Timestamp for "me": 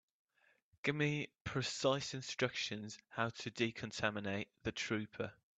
0.95-1.27